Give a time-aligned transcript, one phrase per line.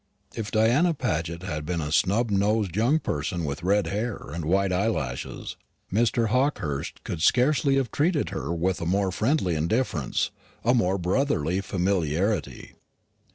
[0.33, 4.71] If Diana Paget had been a snub nosed young person with red hair and white
[4.71, 5.57] eyelashes,
[5.93, 6.29] Mr.
[6.29, 10.31] Hawkehurst could scarcely have treated her with a more friendly indifference,
[10.63, 12.73] a more brotherly familiarity.